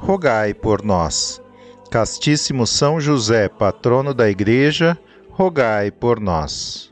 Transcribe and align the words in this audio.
rogai 0.00 0.54
por 0.54 0.82
nós. 0.82 1.42
Castíssimo 1.90 2.66
São 2.66 2.98
José, 2.98 3.48
patrono 3.48 4.14
da 4.14 4.30
Igreja, 4.30 4.98
rogai 5.30 5.90
por 5.90 6.18
nós. 6.18 6.90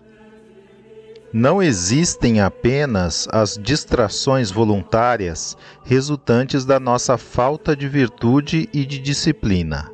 Não 1.32 1.62
existem 1.62 2.40
apenas 2.40 3.26
as 3.32 3.58
distrações 3.60 4.50
voluntárias 4.50 5.56
resultantes 5.84 6.64
da 6.64 6.78
nossa 6.78 7.16
falta 7.16 7.74
de 7.74 7.88
virtude 7.88 8.68
e 8.72 8.84
de 8.84 8.98
disciplina. 8.98 9.90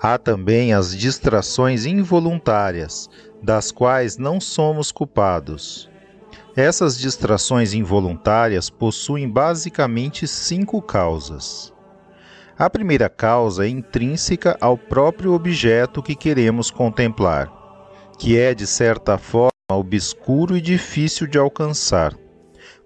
Há 0.00 0.16
também 0.18 0.72
as 0.72 0.96
distrações 0.96 1.84
involuntárias, 1.84 3.08
das 3.42 3.70
quais 3.70 4.16
não 4.16 4.40
somos 4.40 4.90
culpados. 4.90 5.90
Essas 6.54 6.98
distrações 6.98 7.74
involuntárias 7.74 8.70
possuem 8.70 9.28
basicamente 9.28 10.26
cinco 10.26 10.80
causas. 10.80 11.75
A 12.58 12.70
primeira 12.70 13.10
causa 13.10 13.66
é 13.66 13.68
intrínseca 13.68 14.56
ao 14.62 14.78
próprio 14.78 15.34
objeto 15.34 16.02
que 16.02 16.14
queremos 16.14 16.70
contemplar, 16.70 17.52
que 18.18 18.38
é, 18.38 18.54
de 18.54 18.66
certa 18.66 19.18
forma, 19.18 19.50
obscuro 19.70 20.56
e 20.56 20.60
difícil 20.62 21.26
de 21.26 21.36
alcançar, 21.36 22.14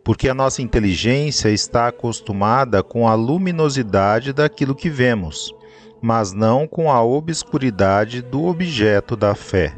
porque 0.03 0.29
a 0.29 0.35
nossa 0.35 0.61
inteligência 0.61 1.51
está 1.51 1.87
acostumada 1.87 2.83
com 2.83 3.07
a 3.07 3.15
luminosidade 3.15 4.33
daquilo 4.33 4.75
que 4.75 4.91
vemos, 4.91 5.55
mas 6.03 6.33
não 6.33 6.67
com 6.67 6.91
a 6.91 7.01
obscuridade 7.01 8.23
do 8.23 8.47
objeto 8.47 9.15
da 9.15 9.37
fé. 9.37 9.73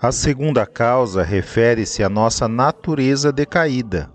A 0.00 0.12
segunda 0.12 0.64
causa 0.64 1.24
refere-se 1.24 2.04
à 2.04 2.08
nossa 2.08 2.46
natureza 2.46 3.32
decaída 3.32 4.08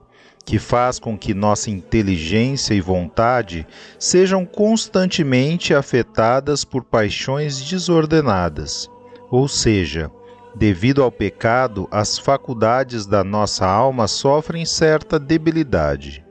que 0.46 0.60
faz 0.60 1.00
com 1.00 1.18
que 1.18 1.34
nossa 1.34 1.72
inteligência 1.72 2.76
e 2.76 2.80
vontade 2.80 3.66
sejam 3.98 4.46
constantemente 4.46 5.74
afetadas 5.74 6.64
por 6.64 6.84
paixões 6.84 7.60
desordenadas, 7.60 8.90
ou 9.32 9.48
seja, 9.48 10.12
devido 10.56 11.02
ao 11.02 11.12
pecado, 11.12 11.88
as 11.90 12.20
faculdades 12.20 13.08
da 13.08 13.24
nossa 13.24 13.66
alma 13.66 14.08
sofrem 14.08 14.66
certa 14.66 15.20
debilidade. 15.20 16.24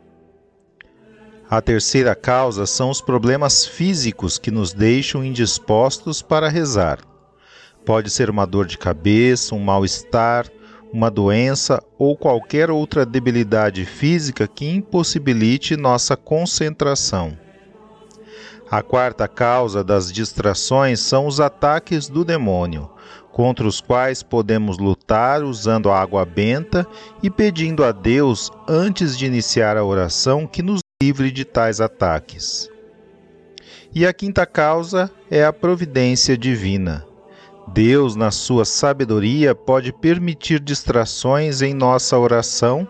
A 1.51 1.61
terceira 1.61 2.15
causa 2.15 2.67
são 2.67 2.91
os 2.91 3.01
problemas 3.01 3.67
físicos 3.67 4.39
que 4.39 4.51
nos 4.51 4.73
deixam 4.73 5.25
indispostos 5.25 6.23
para 6.23 6.49
rezar. 6.49 7.01
Pode 7.85 8.11
ser 8.11 8.31
uma 8.31 8.47
dor 8.47 8.67
de 8.67 8.79
cabeça, 8.79 9.55
um 9.55 9.61
mal-estar, 9.61 10.49
uma 10.95 11.11
doença 11.11 11.83
ou 11.99 12.17
qualquer 12.17 12.71
outra 12.71 13.05
debilidade 13.05 13.85
física 13.85 14.47
que 14.47 14.65
impossibilite 14.65 15.77
nossa 15.77 16.17
concentração. 16.17 17.37
A 18.71 18.81
quarta 18.81 19.27
causa 19.27 19.83
das 19.83 20.13
distrações 20.13 21.01
são 21.01 21.27
os 21.27 21.41
ataques 21.41 22.09
do 22.09 22.25
demônio, 22.25 22.89
contra 23.33 23.67
os 23.67 23.81
quais 23.81 24.23
podemos 24.23 24.79
lutar 24.79 25.43
usando 25.43 25.91
a 25.91 26.01
água 26.01 26.25
benta 26.25 26.87
e 27.21 27.29
pedindo 27.29 27.83
a 27.83 27.91
Deus, 27.91 28.53
antes 28.69 29.19
de 29.19 29.27
iniciar 29.27 29.77
a 29.77 29.85
oração, 29.85 30.47
que 30.47 30.63
nos 30.63 30.81
livre 31.03 31.33
de 31.33 31.45
tais 31.45 31.81
ataques. 31.81 32.71
E 33.93 34.07
a 34.07 34.13
quinta 34.13 34.47
causa 34.47 35.11
é 35.29 35.45
a 35.45 35.53
providência 35.53 36.39
divina. 36.39 37.05
Deus, 37.69 38.15
na 38.15 38.31
sua 38.31 38.65
sabedoria, 38.65 39.55
pode 39.55 39.93
permitir 39.93 40.61
distrações 40.61 41.63
em 41.63 41.75
nossa 41.75 42.19
oração, 42.19 42.87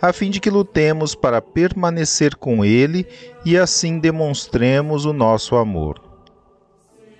a 0.00 0.12
fim 0.12 0.30
de 0.30 0.40
que 0.40 0.50
lutemos 0.50 1.14
para 1.14 1.42
permanecer 1.42 2.36
com 2.36 2.64
Ele 2.64 3.06
e 3.44 3.56
assim 3.56 3.98
demonstremos 3.98 5.04
o 5.04 5.12
nosso 5.12 5.56
amor. 5.56 6.00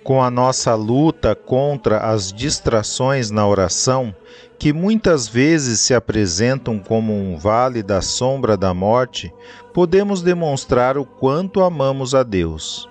Com 0.03 0.23
a 0.23 0.31
nossa 0.31 0.73
luta 0.75 1.35
contra 1.35 1.99
as 1.99 2.31
distrações 2.31 3.29
na 3.29 3.45
oração, 3.45 4.15
que 4.57 4.73
muitas 4.73 5.27
vezes 5.27 5.81
se 5.81 5.93
apresentam 5.93 6.79
como 6.79 7.13
um 7.13 7.37
vale 7.37 7.83
da 7.83 8.01
sombra 8.01 8.57
da 8.57 8.73
morte, 8.73 9.33
podemos 9.73 10.21
demonstrar 10.21 10.97
o 10.97 11.05
quanto 11.05 11.61
amamos 11.61 12.15
a 12.15 12.23
Deus. 12.23 12.88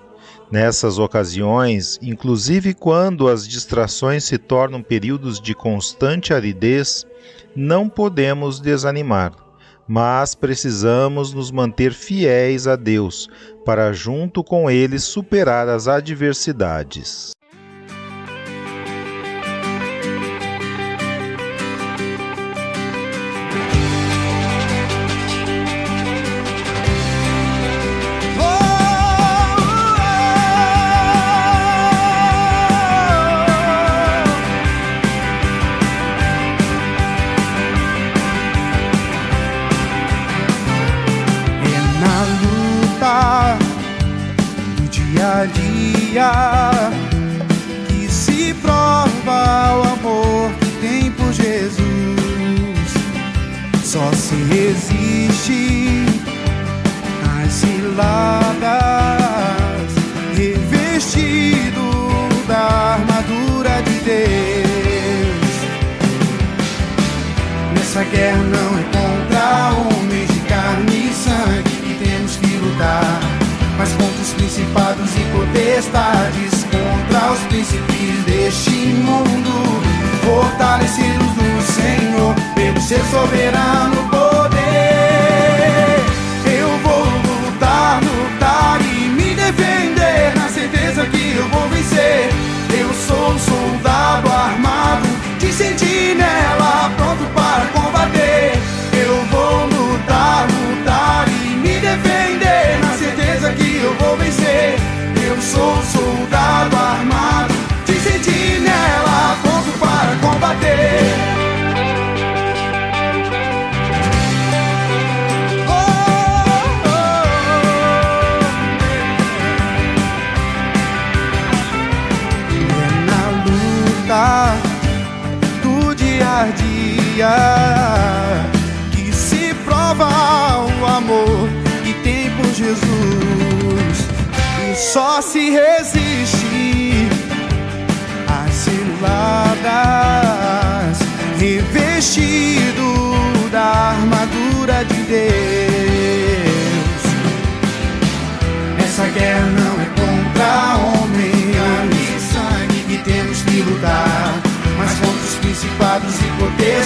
Nessas 0.51 0.97
ocasiões, 0.97 1.99
inclusive 2.01 2.73
quando 2.73 3.27
as 3.27 3.47
distrações 3.47 4.23
se 4.23 4.37
tornam 4.37 4.81
períodos 4.81 5.39
de 5.39 5.53
constante 5.53 6.33
aridez, 6.33 7.05
não 7.55 7.87
podemos 7.87 8.59
desanimar, 8.59 9.31
mas 9.87 10.33
precisamos 10.33 11.33
nos 11.33 11.51
manter 11.51 11.93
fiéis 11.93 12.65
a 12.65 12.75
Deus 12.75 13.29
para, 13.63 13.93
junto 13.93 14.43
com 14.43 14.71
Ele, 14.71 14.97
superar 14.97 15.69
as 15.69 15.87
adversidades. 15.87 17.31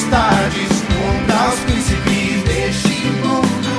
Potestades, 0.04 0.84
contra 0.88 1.50
os 1.50 1.60
príncipes 1.62 2.44
deste 2.44 3.06
mundo, 3.22 3.70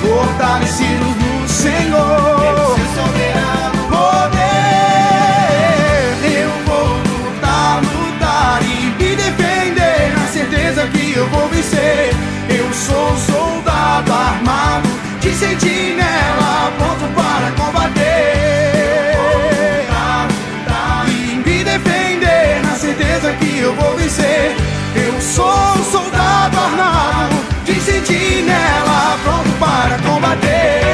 fortalecidos 0.00 1.16
no 1.16 1.48
Senhor. 1.48 3.35
Para 30.26 30.34
combater. 30.34 30.85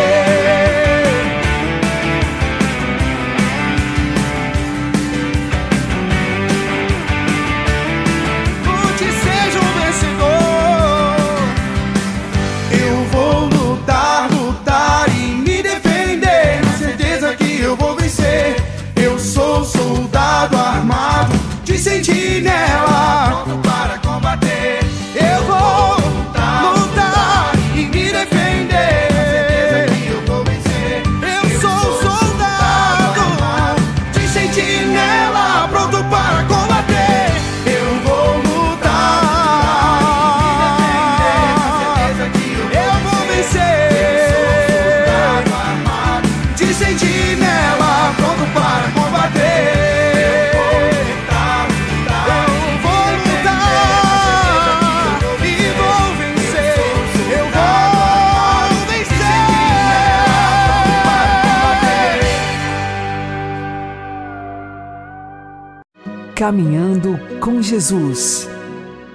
Caminhando 66.43 67.17
com 67.39 67.63
Jesus 67.63 68.51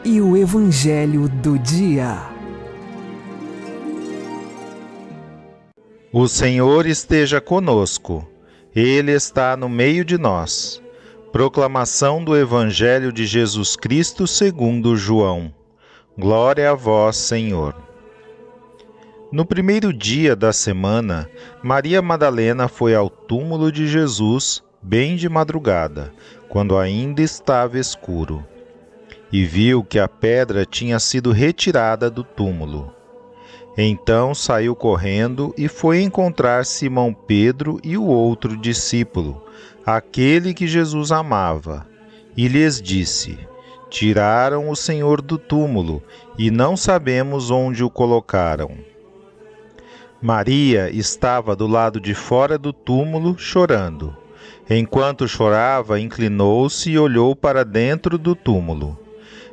e 0.06 0.22
o 0.22 0.38
Evangelho 0.38 1.28
do 1.28 1.60
Dia. 1.60 2.22
O 6.10 6.26
Senhor 6.30 6.86
esteja 6.86 7.42
conosco, 7.42 8.26
Ele 8.74 9.12
está 9.12 9.58
no 9.58 9.68
meio 9.68 10.06
de 10.06 10.18
nós. 10.18 10.82
Proclamação 11.30 12.24
do 12.24 12.34
Evangelho 12.34 13.12
de 13.12 13.26
Jesus 13.26 13.76
Cristo 13.76 14.26
segundo 14.26 14.96
João. 14.96 15.54
Glória 16.18 16.72
a 16.72 16.76
vós, 16.76 17.18
Senhor. 17.18 17.76
No 19.34 19.46
primeiro 19.46 19.92
dia 19.92 20.34
da 20.34 20.54
semana, 20.54 21.30
Maria 21.62 22.02
Madalena 22.02 22.70
foi 22.70 22.96
ao 22.96 23.10
túmulo 23.10 23.70
de 23.70 23.86
Jesus 23.86 24.64
bem 24.82 25.18
de 25.18 25.28
madrugada, 25.28 26.14
quando 26.50 26.78
ainda 26.78 27.22
estava 27.22 27.78
escuro, 27.78 28.44
e 29.32 29.44
viu 29.44 29.84
que 29.84 30.00
a 30.00 30.08
pedra 30.08 30.66
tinha 30.66 31.00
sido 31.00 31.32
retirada 31.32 32.10
do 32.10 32.24
túmulo. 32.24 32.94
Então 33.78 34.34
saiu 34.34 34.76
correndo 34.76 35.54
e 35.58 35.68
foi 35.68 36.02
encontrar 36.02 36.66
Simão 36.66 37.14
Pedro 37.14 37.80
e 37.84 37.98
o 37.98 38.04
outro 38.06 38.58
discípulo, 38.58 39.44
aquele 39.86 40.54
que 40.54 40.66
Jesus 40.66 41.12
amava, 41.12 41.86
e 42.36 42.48
lhes 42.48 42.82
disse: 42.82 43.38
Tiraram 43.90 44.70
o 44.70 44.76
Senhor 44.76 45.22
do 45.22 45.38
túmulo 45.38 46.02
e 46.38 46.52
não 46.52 46.76
sabemos 46.76 47.52
onde 47.52 47.84
o 47.84 47.90
colocaram. 47.90 48.78
Maria 50.22 50.90
estava 50.90 51.56
do 51.56 51.68
lado 51.68 52.00
de 52.00 52.16
fora 52.16 52.58
do 52.58 52.74
túmulo 52.74 53.38
chorando. 53.38 54.16
Enquanto 54.70 55.28
chorava, 55.28 56.00
inclinou-se 56.00 56.90
e 56.90 57.00
olhou 57.00 57.36
para 57.36 57.64
dentro 57.64 58.18
do 58.18 58.36
túmulo. 58.36 59.00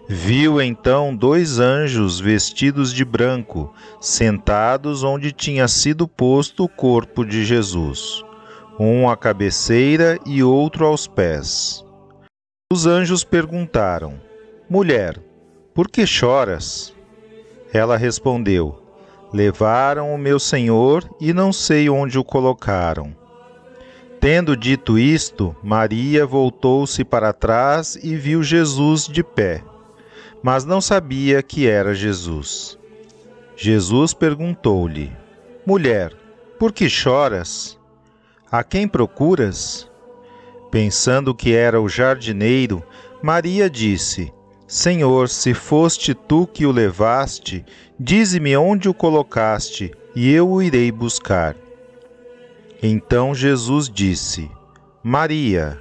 Viu 0.09 0.61
então 0.61 1.15
dois 1.15 1.59
anjos 1.59 2.21
vestidos 2.21 2.93
de 2.93 3.05
branco, 3.05 3.73
sentados 4.01 5.03
onde 5.03 5.33
tinha 5.33 5.67
sido 5.67 6.07
posto 6.07 6.65
o 6.65 6.69
corpo 6.69 7.25
de 7.25 7.45
Jesus, 7.45 8.23
um 8.79 9.09
à 9.09 9.17
cabeceira 9.17 10.19
e 10.27 10.43
outro 10.43 10.85
aos 10.85 11.07
pés. 11.07 11.83
Os 12.71 12.87
anjos 12.87 13.25
perguntaram: 13.25 14.21
Mulher, 14.69 15.19
por 15.73 15.89
que 15.89 16.07
choras? 16.07 16.93
Ela 17.73 17.97
respondeu: 17.97 18.83
Levaram 19.33 20.15
o 20.15 20.19
meu 20.19 20.39
senhor 20.39 21.09
e 21.19 21.33
não 21.33 21.53
sei 21.53 21.89
onde 21.89 22.19
o 22.19 22.25
colocaram. 22.25 23.24
Tendo 24.25 24.57
dito 24.57 24.99
isto, 24.99 25.55
Maria 25.63 26.25
voltou-se 26.25 27.05
para 27.05 27.31
trás 27.31 27.95
e 28.03 28.17
viu 28.17 28.43
Jesus 28.43 29.07
de 29.07 29.23
pé, 29.23 29.63
mas 30.43 30.65
não 30.65 30.81
sabia 30.81 31.43
que 31.43 31.69
era 31.69 31.95
Jesus. 31.95 32.79
Jesus 33.55 34.15
perguntou-lhe: 34.15 35.13
Mulher, 35.67 36.15
por 36.59 36.73
que 36.73 36.89
choras? 36.89 37.79
A 38.51 38.65
quem 38.65 38.89
procuras? 38.89 39.87
Pensando 40.71 41.35
que 41.35 41.53
era 41.53 41.79
o 41.79 41.87
jardineiro, 41.87 42.83
Maria 43.23 43.69
disse: 43.69 44.33
Senhor, 44.67 45.29
se 45.29 45.53
foste 45.53 46.15
tu 46.15 46.47
que 46.47 46.65
o 46.65 46.73
levaste, 46.73 47.63
dize-me 48.01 48.57
onde 48.57 48.89
o 48.89 48.95
colocaste, 48.95 49.93
e 50.17 50.33
eu 50.33 50.49
o 50.49 50.63
irei 50.63 50.91
buscar. 50.91 51.55
Então 52.87 53.35
Jesus 53.35 53.89
disse: 53.89 54.51
Maria. 55.03 55.81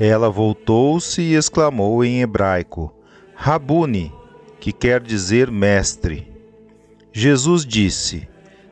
Ela 0.00 0.30
voltou-se 0.30 1.20
e 1.20 1.34
exclamou 1.34 2.02
em 2.02 2.22
hebraico: 2.22 2.90
Rabuni, 3.34 4.10
que 4.58 4.72
quer 4.72 5.02
dizer 5.02 5.50
mestre. 5.50 6.26
Jesus 7.12 7.66
disse: 7.66 8.26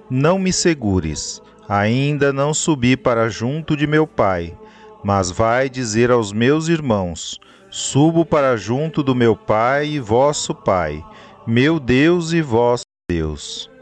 Não 0.08 0.38
me 0.38 0.50
segures, 0.50 1.42
ainda 1.68 2.32
não 2.32 2.54
subi 2.54 2.96
para 2.96 3.28
junto 3.28 3.76
de 3.76 3.86
meu 3.86 4.06
Pai, 4.06 4.56
mas 5.04 5.30
vai 5.30 5.68
dizer 5.68 6.10
aos 6.10 6.32
meus 6.32 6.68
irmãos: 6.68 7.38
Subo 7.68 8.24
para 8.24 8.56
junto 8.56 9.02
do 9.02 9.14
meu 9.14 9.36
Pai 9.36 9.88
e 9.88 10.00
vosso 10.00 10.54
Pai, 10.54 11.04
meu 11.46 11.78
Deus 11.78 12.32
e 12.32 12.40
vosso 12.40 12.84
Deus. 13.10 13.75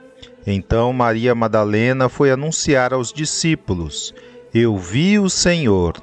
Então 0.47 0.93
Maria 0.93 1.35
Madalena 1.35 2.09
foi 2.09 2.31
anunciar 2.31 2.93
aos 2.93 3.13
discípulos: 3.13 4.15
Eu 4.53 4.77
vi 4.77 5.19
o 5.19 5.31
Senhor, 5.31 5.95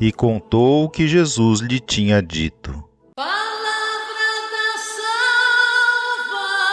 e 0.00 0.12
contou 0.12 0.84
o 0.84 0.90
que 0.90 1.06
Jesus 1.06 1.60
lhe 1.60 1.80
tinha 1.80 2.22
dito. 2.22 2.84
Palavra 3.14 3.34
da 4.52 4.76
salvação. 6.28 6.66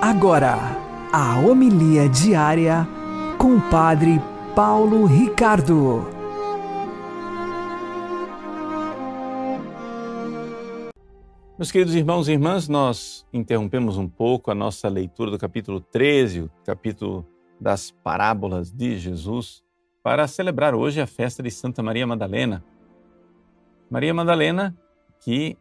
agora 0.00 0.75
a 1.12 1.38
homilia 1.38 2.08
diária 2.08 2.86
com 3.38 3.56
o 3.56 3.70
Padre 3.70 4.20
Paulo 4.54 5.04
Ricardo. 5.06 6.04
Meus 11.56 11.70
queridos 11.70 11.94
irmãos 11.94 12.28
e 12.28 12.32
irmãs, 12.32 12.68
nós 12.68 13.26
interrompemos 13.32 13.96
um 13.96 14.08
pouco 14.08 14.50
a 14.50 14.54
nossa 14.54 14.88
leitura 14.88 15.30
do 15.30 15.38
capítulo 15.38 15.80
13, 15.80 16.42
o 16.42 16.50
capítulo 16.64 17.26
das 17.58 17.90
parábolas 17.90 18.70
de 18.70 18.98
Jesus, 18.98 19.62
para 20.02 20.26
celebrar 20.26 20.74
hoje 20.74 21.00
a 21.00 21.06
festa 21.06 21.42
de 21.42 21.50
Santa 21.50 21.82
Maria 21.82 22.06
Madalena. 22.06 22.62
Maria 23.88 24.12
Madalena, 24.12 24.76
que 25.20 25.56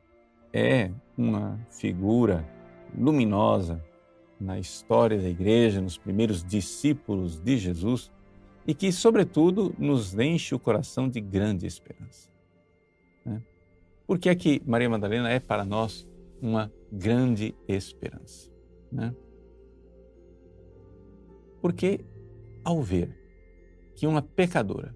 é 0.51 0.91
uma 1.17 1.59
figura 1.69 2.45
luminosa 2.97 3.81
na 4.39 4.59
história 4.59 5.17
da 5.17 5.29
igreja, 5.29 5.81
nos 5.81 5.97
primeiros 5.97 6.43
discípulos 6.43 7.39
de 7.39 7.57
Jesus 7.57 8.11
e 8.67 8.73
que, 8.73 8.91
sobretudo, 8.91 9.73
nos 9.77 10.17
enche 10.17 10.55
o 10.55 10.59
coração 10.59 11.07
de 11.07 11.21
grande 11.21 11.65
esperança. 11.65 12.29
Né? 13.23 13.41
Por 14.07 14.19
que 14.19 14.29
é 14.29 14.35
que 14.35 14.61
Maria 14.65 14.89
Madalena 14.89 15.29
é 15.29 15.39
para 15.39 15.63
nós 15.63 16.07
uma 16.41 16.71
grande 16.91 17.55
esperança? 17.67 18.51
Né? 18.91 19.15
Porque 21.61 22.01
ao 22.63 22.81
ver 22.81 23.15
que 23.95 24.05
uma 24.05 24.21
pecadora 24.21 24.95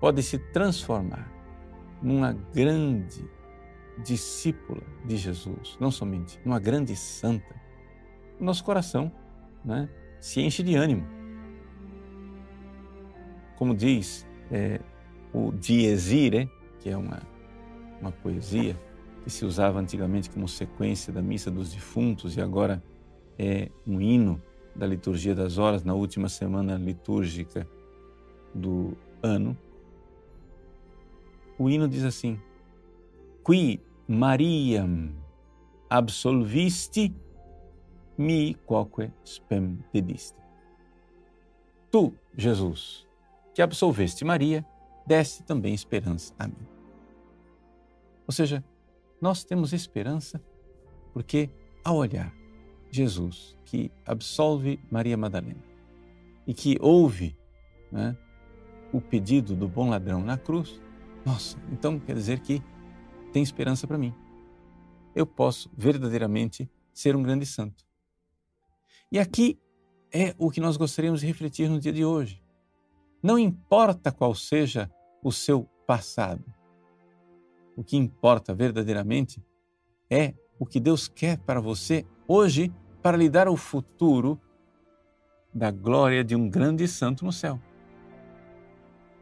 pode 0.00 0.22
se 0.22 0.38
transformar 0.38 1.30
numa 2.02 2.32
grande 2.32 3.28
discípula 4.02 4.82
de 5.04 5.16
Jesus, 5.16 5.76
não 5.78 5.90
somente 5.90 6.40
numa 6.44 6.58
grande 6.58 6.96
santa, 6.96 7.60
nosso 8.44 8.64
coração 8.64 9.12
né, 9.64 9.88
se 10.20 10.40
enche 10.40 10.62
de 10.62 10.74
ânimo. 10.74 11.06
Como 13.56 13.74
diz 13.74 14.26
é, 14.50 14.80
o 15.32 15.52
Dies 15.52 16.10
Irae, 16.10 16.50
que 16.78 16.88
é 16.88 16.96
uma, 16.96 17.20
uma 18.00 18.10
poesia 18.10 18.76
que 19.22 19.30
se 19.30 19.44
usava 19.44 19.78
antigamente 19.78 20.30
como 20.30 20.48
sequência 20.48 21.12
da 21.12 21.20
missa 21.20 21.50
dos 21.50 21.72
defuntos 21.72 22.36
e 22.36 22.40
agora 22.40 22.82
é 23.38 23.70
um 23.86 24.00
hino 24.00 24.40
da 24.74 24.86
liturgia 24.86 25.34
das 25.34 25.58
horas 25.58 25.84
na 25.84 25.94
última 25.94 26.28
semana 26.28 26.76
litúrgica 26.76 27.66
do 28.54 28.96
ano. 29.22 29.56
O 31.58 31.68
hino 31.68 31.86
diz 31.86 32.04
assim: 32.04 32.40
Qui 33.44 33.80
Mariam 34.08 35.10
absolvisti 35.88 37.14
mi 38.20 38.54
quoque 38.66 39.10
spem 39.24 39.82
dediste. 39.94 40.36
Tu, 41.90 42.14
Jesus, 42.36 43.08
que 43.54 43.62
absolveste 43.62 44.26
Maria, 44.26 44.62
deste 45.06 45.42
também 45.42 45.72
esperança 45.72 46.34
a 46.38 46.46
mim. 46.46 46.68
Ou 48.26 48.32
seja, 48.32 48.62
nós 49.22 49.42
temos 49.42 49.72
esperança 49.72 50.38
porque, 51.14 51.48
ao 51.82 51.96
olhar 51.96 52.30
Jesus, 52.90 53.56
que 53.64 53.90
absolve 54.04 54.78
Maria 54.90 55.16
Madalena 55.16 55.64
e 56.46 56.52
que 56.52 56.76
ouve 56.78 57.34
né, 57.90 58.14
o 58.92 59.00
pedido 59.00 59.56
do 59.56 59.66
bom 59.66 59.88
ladrão 59.88 60.22
na 60.22 60.36
cruz, 60.36 60.78
nossa, 61.24 61.58
então 61.72 61.98
quer 61.98 62.14
dizer 62.14 62.40
que 62.40 62.62
tem 63.32 63.42
esperança 63.42 63.86
para 63.86 63.96
mim. 63.96 64.14
Eu 65.14 65.26
posso 65.26 65.70
verdadeiramente 65.74 66.70
ser 66.92 67.16
um 67.16 67.22
grande 67.22 67.46
santo. 67.46 67.89
E 69.12 69.18
aqui 69.18 69.58
é 70.12 70.34
o 70.38 70.50
que 70.50 70.60
nós 70.60 70.76
gostaríamos 70.76 71.20
de 71.20 71.26
refletir 71.26 71.68
no 71.68 71.80
dia 71.80 71.92
de 71.92 72.04
hoje. 72.04 72.40
Não 73.20 73.38
importa 73.38 74.12
qual 74.12 74.34
seja 74.34 74.90
o 75.22 75.32
seu 75.32 75.64
passado, 75.86 76.44
o 77.76 77.82
que 77.82 77.96
importa 77.96 78.54
verdadeiramente 78.54 79.44
é 80.08 80.34
o 80.58 80.66
que 80.66 80.78
Deus 80.78 81.08
quer 81.08 81.38
para 81.38 81.60
você 81.60 82.06
hoje 82.28 82.72
para 83.02 83.16
lhe 83.16 83.28
dar 83.28 83.48
o 83.48 83.56
futuro 83.56 84.40
da 85.52 85.70
glória 85.70 86.22
de 86.22 86.36
um 86.36 86.48
grande 86.48 86.86
santo 86.86 87.24
no 87.24 87.32
céu. 87.32 87.60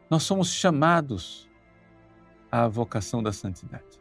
Nós 0.09 0.23
somos 0.23 0.51
chamados 0.53 1.49
à 2.51 2.67
vocação 2.67 3.23
da 3.23 3.31
santidade. 3.31 3.99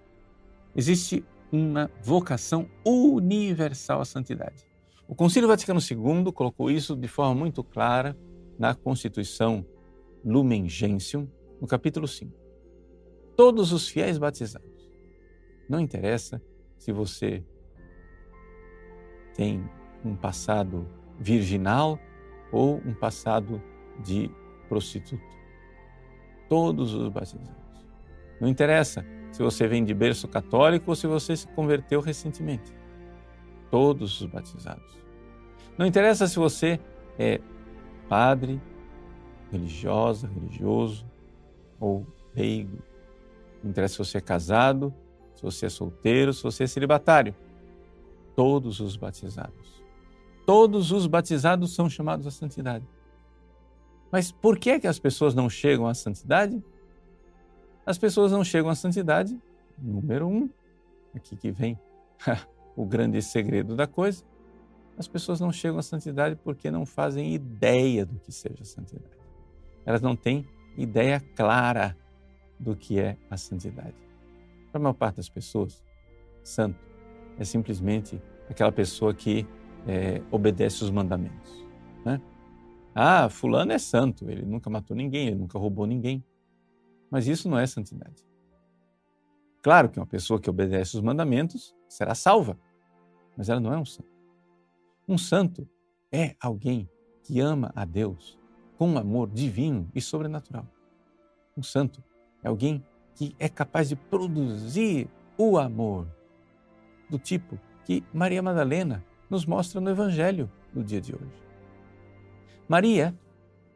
Existe 0.77 1.25
uma 1.51 1.91
vocação 2.03 2.69
universal 2.85 4.03
à 4.03 4.05
santidade. 4.05 4.68
O 5.11 5.15
Concílio 5.15 5.49
Vaticano 5.49 5.81
II 5.81 6.31
colocou 6.33 6.71
isso 6.71 6.95
de 6.95 7.09
forma 7.09 7.35
muito 7.35 7.65
clara 7.65 8.15
na 8.59 8.75
Constituição 8.75 9.65
Lumen 10.23 10.69
Gentium, 10.69 11.27
no 11.59 11.67
capítulo 11.67 12.07
5. 12.07 12.31
Todos 13.35 13.73
os 13.73 13.89
fiéis 13.89 14.19
batizados, 14.19 14.91
não 15.67 15.81
interessa 15.81 16.43
se 16.77 16.93
você 16.93 17.43
tem 19.35 19.65
um 20.05 20.15
passado 20.15 20.87
virginal 21.19 21.99
ou 22.53 22.77
um 22.85 22.93
passado 22.93 23.63
de 24.05 24.31
prostituto. 24.69 25.25
Todos 26.51 26.93
os 26.93 27.09
batizados. 27.09 27.87
Não 28.39 28.47
interessa 28.47 29.07
se 29.33 29.43
você 29.43 29.67
vem 29.67 29.87
de 29.87 29.95
berço 29.95 30.29
católico 30.29 30.91
ou 30.91 30.95
se 30.95 31.07
você 31.07 31.35
se 31.35 31.49
converteu 31.49 32.03
recentemente 32.03 32.78
todos 33.71 34.21
os 34.21 34.27
batizados. 34.27 34.99
Não 35.77 35.87
interessa 35.87 36.27
se 36.27 36.37
você 36.37 36.81
é 37.19 37.41
padre, 38.09 38.61
religiosa, 39.51 40.27
religioso 40.29 41.07
ou 41.79 42.07
leigo. 42.35 42.79
Não 43.63 43.71
interessa 43.71 43.95
se 43.95 43.99
você 43.99 44.19
é 44.19 44.21
casado, 44.21 44.93
se 45.35 45.43
você 45.43 45.67
é 45.67 45.69
solteiro, 45.69 46.33
se 46.33 46.43
você 46.43 46.65
é 46.65 46.67
celibatário. 46.67 47.35
Todos 48.35 48.81
os 48.81 48.97
batizados. 48.97 49.83
Todos 50.47 50.93
os 50.93 51.07
batizados 51.07 51.75
são 51.75 51.89
chamados 51.91 52.27
à 52.27 52.31
santidade. 52.31 52.87
Mas 54.11 54.33
por 54.33 54.59
que, 54.59 54.81
que 54.81 54.87
as 54.87 54.99
pessoas 54.99 55.35
não 55.35 55.51
chegam 55.51 55.87
à 55.87 55.95
santidade? 55.95 56.63
As 57.85 57.99
pessoas 57.99 58.33
não 58.33 58.43
chegam 58.43 58.71
à 58.71 58.75
santidade, 58.75 59.39
número 59.79 60.27
um, 60.27 60.49
aqui 61.15 61.37
que 61.37 61.51
vem 61.51 61.79
o 62.79 62.87
grande 62.87 63.21
segredo 63.21 63.75
da 63.75 63.89
coisa, 63.89 64.25
as 64.97 65.09
pessoas 65.09 65.41
não 65.41 65.51
chegam 65.51 65.81
à 65.81 65.83
santidade 65.83 66.37
porque 66.37 66.71
não 66.71 66.87
fazem 66.87 67.35
ideia 67.35 68.07
do 68.07 68.21
que 68.21 68.31
seja 68.31 68.65
santidade. 68.65 69.19
Elas 69.85 70.01
não 70.01 70.15
têm 70.15 70.47
ideia 70.77 71.21
clara 71.35 71.97
do 72.59 72.77
que 72.77 73.01
é 73.01 73.17
a 73.29 73.37
santidade. 73.37 73.97
Para 74.71 74.81
a 74.81 74.83
maior 74.83 74.95
parte 74.95 75.17
das 75.17 75.29
pessoas, 75.29 75.85
santo 76.45 76.79
é 77.37 77.45
simplesmente 77.45 78.23
aquela 78.49 78.71
pessoa 78.71 79.13
que 79.13 79.45
é, 79.85 80.23
obedece 80.31 80.85
os 80.85 80.91
mandamentos. 80.91 81.67
Né? 82.05 82.21
Ah, 82.95 83.29
fulano 83.29 83.73
é 83.73 83.79
santo, 83.79 84.31
ele 84.31 84.43
nunca 84.43 84.71
matou 84.71 84.97
ninguém, 84.97 85.29
ele 85.29 85.37
nunca 85.37 85.59
roubou 85.59 85.85
ninguém. 85.85 86.25
Mas 87.11 87.27
isso 87.27 87.49
não 87.49 87.59
é 87.59 87.67
santidade. 87.67 88.25
Claro 89.63 89.89
que 89.89 89.99
uma 89.99 90.07
pessoa 90.07 90.41
que 90.41 90.49
obedece 90.49 90.97
os 90.97 91.03
mandamentos 91.03 91.75
será 91.89 92.15
salva, 92.15 92.57
mas 93.39 93.49
ela 93.49 93.61
não 93.61 93.73
é 93.73 93.79
um 93.79 93.85
santo. 93.85 94.11
Um 95.07 95.17
santo 95.17 95.69
é 96.11 96.35
alguém 96.41 96.91
que 97.23 97.39
ama 97.39 97.71
a 97.77 97.85
Deus 97.85 98.37
com 98.77 98.89
um 98.91 98.99
amor 98.99 99.31
divino 99.31 99.89
e 99.95 100.01
sobrenatural. 100.01 100.67
Um 101.57 101.63
santo 101.63 102.03
é 102.43 102.49
alguém 102.49 102.85
que 103.15 103.37
é 103.39 103.49
capaz 103.49 103.89
de 103.89 103.95
produzir 103.95 105.09
o 105.39 105.57
amor 105.57 106.09
do 107.09 107.17
tipo 107.17 107.59
que 107.85 108.03
Maria 108.13 108.43
Madalena 108.43 109.05
nos 109.31 109.47
mostra 109.47 109.81
no 109.81 109.89
Evangelho 109.89 110.51
no 110.75 110.83
dia 110.83 111.01
de 111.01 111.15
hoje. 111.15 111.43
Maria, 112.69 113.17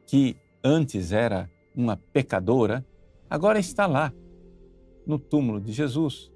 que 0.06 0.36
antes 0.62 1.12
era 1.12 1.48
uma 1.74 1.96
pecadora, 1.96 2.84
agora 3.30 3.58
está 3.60 3.86
lá, 3.86 4.12
no 5.06 5.18
túmulo 5.18 5.60
de 5.60 5.72
Jesus, 5.72 6.30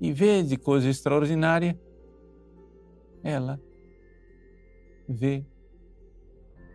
e 0.00 0.12
vê 0.12 0.42
de 0.42 0.56
coisa 0.56 0.88
extraordinária 0.88 1.78
ela 3.24 3.58
vê 5.08 5.44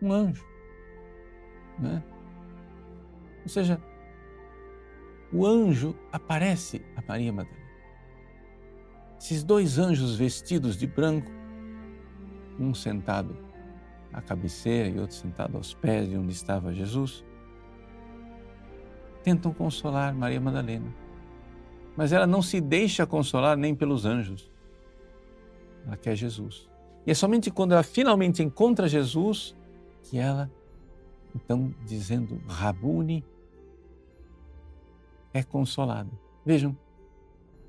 um 0.02 0.12
anjo. 0.12 0.44
Né? 1.78 2.02
Ou 3.42 3.48
seja, 3.48 3.80
o 5.32 5.46
anjo 5.46 5.96
aparece 6.12 6.84
a 6.96 7.02
Maria 7.06 7.32
Madalena. 7.32 7.60
Esses 9.18 9.44
dois 9.44 9.78
anjos 9.78 10.16
vestidos 10.16 10.76
de 10.76 10.86
branco, 10.86 11.30
um 12.58 12.74
sentado 12.74 13.36
à 14.12 14.20
cabeceira 14.20 14.88
e 14.88 14.98
outro 14.98 15.14
sentado 15.14 15.56
aos 15.56 15.72
pés 15.72 16.08
de 16.08 16.16
onde 16.16 16.32
estava 16.32 16.74
Jesus, 16.74 17.24
tentam 19.22 19.52
consolar 19.52 20.14
Maria 20.14 20.40
Madalena. 20.40 20.92
Mas 21.96 22.12
ela 22.12 22.26
não 22.26 22.42
se 22.42 22.60
deixa 22.60 23.06
consolar 23.06 23.56
nem 23.56 23.74
pelos 23.74 24.04
anjos 24.04 24.50
ela 25.86 25.96
quer 25.96 26.14
Jesus. 26.14 26.68
E 27.06 27.10
é 27.10 27.14
somente 27.14 27.50
quando 27.50 27.72
ela 27.72 27.82
finalmente 27.82 28.42
encontra 28.42 28.88
Jesus 28.88 29.56
que 30.02 30.18
ela, 30.18 30.50
então, 31.34 31.74
dizendo 31.84 32.40
Rabuni, 32.46 33.24
é 35.32 35.42
consolada. 35.42 36.10
Vejam, 36.44 36.76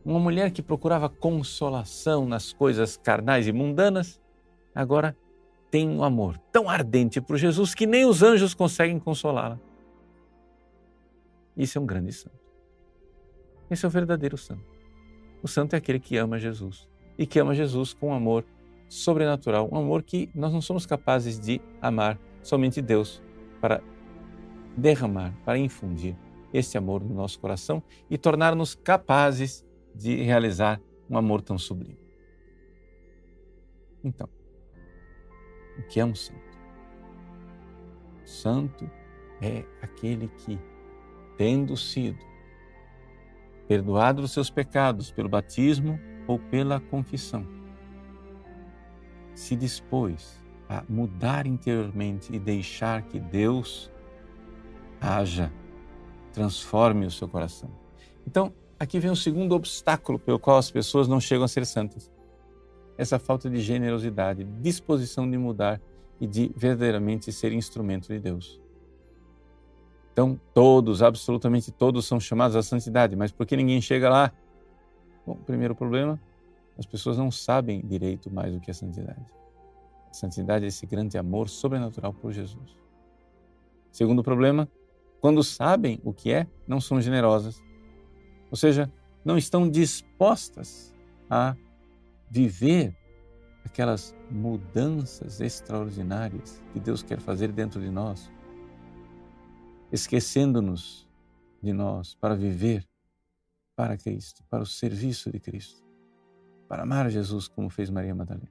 uma 0.04 0.20
mulher 0.20 0.52
que 0.52 0.62
procurava 0.62 1.08
consolação 1.08 2.26
nas 2.26 2.52
coisas 2.52 2.98
carnais 2.98 3.48
e 3.48 3.52
mundanas, 3.52 4.20
agora 4.74 5.16
tem 5.70 5.88
um 5.88 6.04
amor 6.04 6.38
tão 6.52 6.70
ardente 6.70 7.22
por 7.22 7.38
Jesus 7.38 7.74
que 7.74 7.86
nem 7.86 8.06
os 8.06 8.24
anjos 8.24 8.54
conseguem 8.54 9.00
consolá-la. 9.00 9.60
Isso 11.56 11.78
é 11.78 11.82
um 11.82 11.86
grande 11.86 12.12
santo. 12.12 12.40
Esse 13.70 13.86
é 13.86 13.88
o 13.88 13.92
verdadeiro 13.92 14.38
santo. 14.38 14.66
O 15.44 15.48
santo 15.48 15.76
é 15.76 15.78
aquele 15.78 16.00
que 16.00 16.18
ama 16.18 16.38
Jesus 16.38 16.91
e 17.22 17.26
que 17.28 17.40
ama 17.40 17.54
Jesus 17.54 17.94
com 17.94 18.08
um 18.08 18.14
amor 18.16 18.44
sobrenatural, 18.90 19.70
um 19.72 19.78
amor 19.78 20.02
que 20.02 20.28
nós 20.34 20.52
não 20.52 20.60
somos 20.60 20.88
capazes 20.88 21.40
de 21.40 21.62
amar 21.80 22.20
somente 22.42 22.82
Deus 22.82 23.22
para 23.62 23.80
derramar, 24.76 25.32
para 25.46 25.60
infundir 25.60 26.18
esse 26.52 26.80
amor 26.80 27.04
no 27.04 27.14
nosso 27.14 27.40
coração 27.40 27.84
e 28.10 28.18
tornar-nos 28.18 28.74
capazes 28.74 29.64
de 29.94 30.16
realizar 30.24 30.82
um 31.08 31.16
amor 31.16 31.44
tão 31.44 31.60
sublime. 31.60 32.00
Então, 34.04 34.28
o 35.78 35.84
que 35.84 36.00
é 36.00 36.06
um 36.06 36.16
santo? 36.16 36.58
Santo 38.26 38.90
é 39.40 39.64
aquele 39.80 40.28
que, 40.28 40.60
tendo 41.38 41.78
sido 41.78 42.18
perdoado 43.68 44.24
dos 44.24 44.32
seus 44.32 44.50
pecados 44.50 45.12
pelo 45.12 45.30
batismo 45.30 46.00
ou 46.32 46.40
pela 46.40 46.80
confissão, 46.80 47.46
se 49.36 49.56
dispôs 49.56 50.40
a 50.70 50.84
mudar 50.88 51.46
interiormente 51.46 52.34
e 52.34 52.40
deixar 52.40 53.02
que 53.02 53.20
Deus 53.20 53.92
haja, 55.02 55.52
transforme 56.32 57.06
o 57.06 57.12
seu 57.12 57.28
coração. 57.28 57.70
Então, 58.26 58.54
aqui 58.80 58.98
vem 59.00 59.12
o 59.12 59.16
segundo 59.16 59.54
obstáculo 59.54 60.18
pelo 60.18 60.40
qual 60.40 60.58
as 60.58 60.72
pessoas 60.72 61.08
não 61.08 61.20
chegam 61.20 61.44
a 61.44 61.48
ser 61.48 61.66
santas. 61.66 62.10
Essa 62.98 63.20
falta 63.20 63.50
de 63.50 63.60
generosidade, 63.60 64.46
disposição 64.62 65.30
de 65.30 65.38
mudar 65.38 65.82
e 66.20 66.28
de 66.28 66.52
verdadeiramente 66.56 67.32
ser 67.34 67.52
instrumento 67.52 68.08
de 68.08 68.20
Deus. 68.20 68.62
Então, 70.14 70.40
todos, 70.54 71.02
absolutamente 71.02 71.72
todos, 71.72 72.06
são 72.06 72.20
chamados 72.20 72.56
à 72.56 72.62
santidade, 72.62 73.16
mas 73.16 73.32
por 73.32 73.46
que 73.46 73.58
ninguém 73.58 73.82
chega 73.82 74.10
lá? 74.10 74.32
Bom, 75.26 75.36
primeiro 75.36 75.76
problema, 75.76 76.20
as 76.78 76.86
pessoas 76.86 77.18
não 77.18 77.30
sabem 77.30 77.82
direito 77.82 78.32
mais 78.32 78.56
o 78.56 78.60
que 78.60 78.72
é 78.72 78.74
santidade. 78.74 79.26
A 80.10 80.14
santidade 80.14 80.66
é 80.66 80.68
esse 80.68 80.86
grande 80.86 81.18
amor 81.18 81.48
sobrenatural 81.48 82.14
por 82.14 82.32
Jesus. 82.32 82.78
Segundo 83.92 84.24
problema, 84.24 84.68
quando 85.20 85.44
sabem 85.44 86.00
o 86.04 86.12
que 86.14 86.32
é, 86.32 86.48
não 86.68 86.82
são 86.82 87.00
generosas. 87.00 87.62
Ou 88.50 88.58
seja, 88.58 88.92
não 89.24 89.38
estão 89.38 89.70
dispostas 89.70 90.94
a 91.30 91.56
viver 92.30 92.96
aquelas 93.64 94.16
mudanças 94.30 95.40
extraordinárias 95.40 96.62
que 96.74 96.80
Deus 96.80 97.04
quer 97.04 97.20
fazer 97.20 97.52
dentro 97.52 97.80
de 97.80 97.90
nós, 97.90 98.32
esquecendo-nos 99.92 101.08
de 101.62 101.72
nós 101.72 102.16
para 102.16 102.36
viver 102.36 102.86
para 103.82 103.98
Cristo, 103.98 104.44
para 104.48 104.62
o 104.62 104.66
serviço 104.66 105.32
de 105.32 105.40
Cristo, 105.40 105.84
para 106.68 106.84
amar 106.84 107.10
Jesus 107.10 107.48
como 107.48 107.68
fez 107.68 107.90
Maria 107.90 108.14
Madalena. 108.14 108.48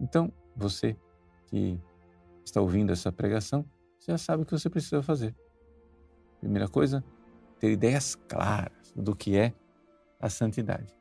Então, 0.00 0.32
você 0.56 0.96
que 1.48 1.78
está 2.42 2.62
ouvindo 2.62 2.92
essa 2.92 3.12
pregação, 3.12 3.62
já 4.00 4.16
sabe 4.16 4.42
o 4.42 4.46
que 4.46 4.52
você 4.52 4.70
precisa 4.70 5.02
fazer. 5.02 5.36
Primeira 6.40 6.66
coisa, 6.66 7.04
ter 7.60 7.72
ideias 7.72 8.14
claras 8.14 8.90
do 8.96 9.14
que 9.14 9.36
é 9.36 9.52
a 10.18 10.30
santidade. 10.30 10.98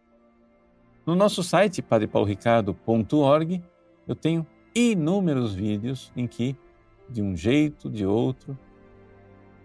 No 1.05 1.15
nosso 1.15 1.41
site, 1.43 1.81
padrepaulricardo.org, 1.81 3.63
eu 4.05 4.13
tenho 4.13 4.45
inúmeros 4.75 5.53
vídeos 5.53 6.11
em 6.17 6.27
que, 6.27 6.57
de 7.09 7.21
um 7.21 7.33
jeito, 7.33 7.89
de 7.89 8.05
outro, 8.05 8.59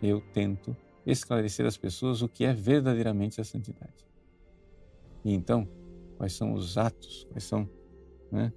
eu 0.00 0.20
tento 0.32 0.76
esclarecer 1.12 1.64
às 1.64 1.76
pessoas 1.76 2.22
o 2.22 2.28
que 2.28 2.44
é 2.44 2.52
verdadeiramente 2.52 3.40
a 3.40 3.44
santidade. 3.44 4.06
E 5.24 5.32
então, 5.32 5.68
quais 6.16 6.32
são 6.32 6.52
os 6.52 6.76
atos, 6.76 7.26
quais 7.30 7.44
são 7.44 7.68
né, 8.30 8.52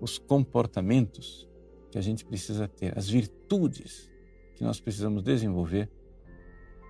os 0.00 0.18
comportamentos 0.18 1.48
que 1.90 1.98
a 1.98 2.00
gente 2.00 2.24
precisa 2.24 2.68
ter, 2.68 2.96
as 2.96 3.08
virtudes 3.08 4.10
que 4.54 4.64
nós 4.64 4.80
precisamos 4.80 5.22
desenvolver 5.22 5.90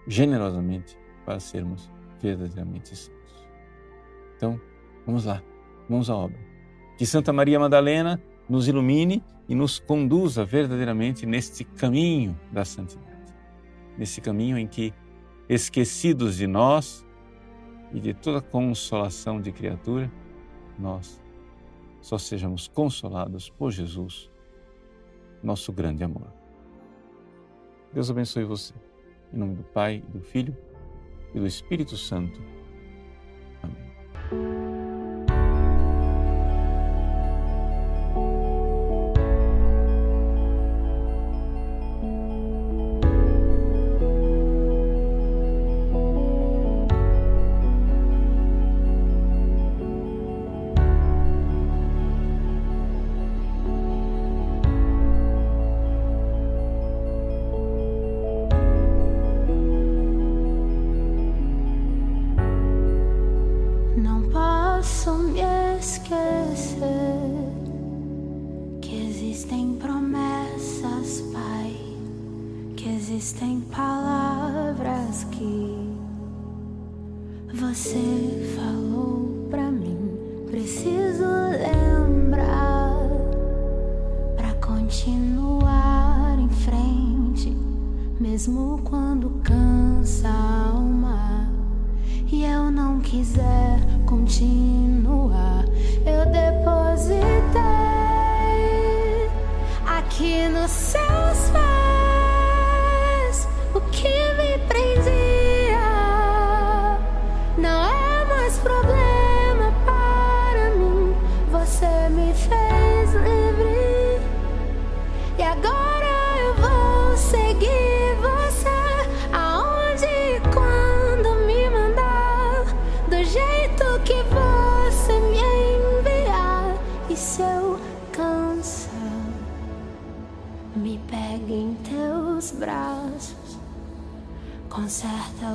generosamente 0.06 0.98
para 1.24 1.38
sermos 1.38 1.90
verdadeiramente 2.20 2.96
santos. 2.96 3.46
Então, 4.36 4.60
vamos 5.04 5.24
lá, 5.24 5.42
vamos 5.88 6.08
à 6.08 6.16
obra. 6.16 6.38
Que 6.96 7.04
Santa 7.04 7.32
Maria 7.32 7.60
Madalena 7.60 8.20
nos 8.48 8.66
ilumine 8.66 9.22
e 9.48 9.54
nos 9.54 9.78
conduza 9.78 10.44
verdadeiramente 10.44 11.26
neste 11.26 11.64
caminho 11.64 12.38
da 12.50 12.64
santidade, 12.64 13.17
nesse 13.98 14.20
caminho 14.20 14.56
em 14.56 14.66
que, 14.66 14.94
esquecidos 15.48 16.36
de 16.36 16.46
nós 16.46 17.04
e 17.92 17.98
de 17.98 18.14
toda 18.14 18.40
consolação 18.40 19.40
de 19.40 19.50
criatura, 19.50 20.10
nós 20.78 21.20
só 22.00 22.16
sejamos 22.16 22.68
consolados 22.68 23.50
por 23.50 23.72
Jesus, 23.72 24.30
nosso 25.42 25.72
grande 25.72 26.04
amor. 26.04 26.32
Deus 27.92 28.10
abençoe 28.10 28.44
você. 28.44 28.72
Em 29.32 29.38
nome 29.38 29.56
do 29.56 29.64
Pai, 29.64 30.02
do 30.08 30.20
Filho 30.20 30.56
e 31.34 31.40
do 31.40 31.46
Espírito 31.46 31.96
Santo. 31.96 32.57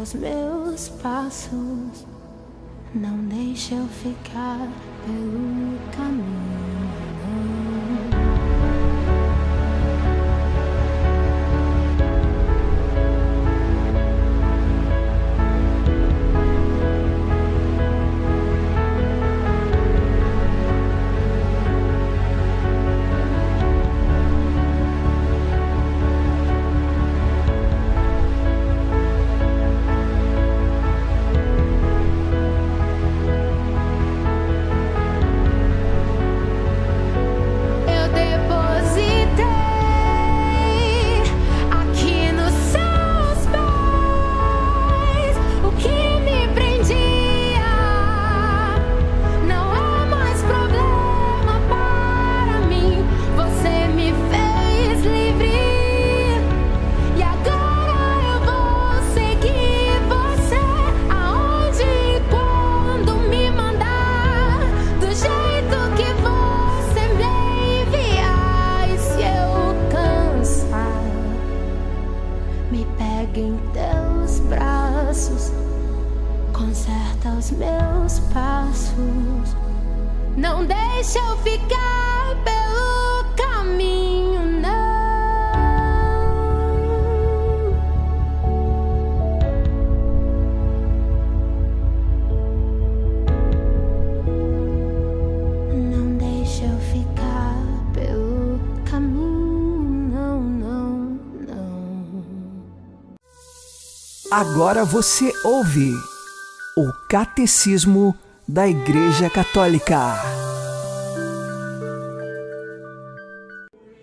aos 0.04 0.14
meus 0.16 0.90
passos, 1.02 2.06
não 2.94 3.20
deixe 3.30 3.74
eu 3.74 3.88
ficar 3.88 4.68
pelo 5.06 5.80
caminho. 5.96 6.63
Agora 104.46 104.84
você 104.84 105.32
ouve 105.46 105.94
o 106.76 106.92
Catecismo 107.10 108.14
da 108.46 108.68
Igreja 108.68 109.30
Católica. 109.30 110.18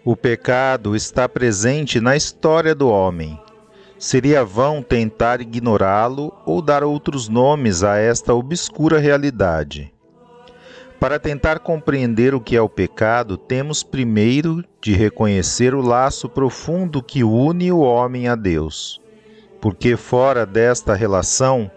O 0.02 0.16
pecado 0.16 0.96
está 0.96 1.28
presente 1.28 2.00
na 2.00 2.16
história 2.16 2.74
do 2.74 2.88
homem. 2.88 3.38
Seria 3.98 4.42
vão 4.42 4.82
tentar 4.82 5.42
ignorá-lo 5.42 6.32
ou 6.46 6.62
dar 6.62 6.82
outros 6.84 7.28
nomes 7.28 7.84
a 7.84 7.98
esta 7.98 8.32
obscura 8.32 8.98
realidade. 8.98 9.92
Para 10.98 11.18
tentar 11.18 11.58
compreender 11.58 12.34
o 12.34 12.40
que 12.40 12.56
é 12.56 12.62
o 12.62 12.68
pecado, 12.68 13.36
temos 13.36 13.82
primeiro 13.82 14.64
de 14.80 14.94
reconhecer 14.94 15.74
o 15.74 15.82
laço 15.82 16.30
profundo 16.30 17.02
que 17.02 17.22
une 17.22 17.70
o 17.70 17.80
homem 17.80 18.26
a 18.26 18.34
Deus. 18.34 18.98
Porque 19.60 19.96
fora 19.96 20.46
desta 20.46 20.94
relação, 20.94 21.70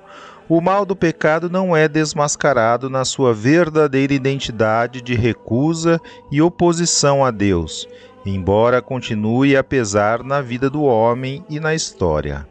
o 0.48 0.62
mal 0.62 0.86
do 0.86 0.96
pecado 0.96 1.50
não 1.50 1.76
é 1.76 1.88
desmascarado 1.88 2.90
na 2.90 3.06
sua 3.06 3.34
verdadeira 3.34 4.14
identidade 4.14 5.02
de 5.02 5.16
recusa 5.16 6.00
e 6.32 6.42
oposição 6.42 7.24
a 7.24 7.32
Deus, 7.32 7.88
embora 8.26 8.82
continue 8.82 9.56
a 9.56 9.64
pesar 9.64 10.24
na 10.24 10.42
vida 10.42 10.70
do 10.70 10.84
homem 10.84 11.44
e 11.50 11.60
na 11.60 11.74
história. 11.74 12.48